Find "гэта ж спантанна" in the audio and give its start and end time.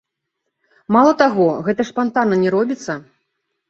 1.69-2.43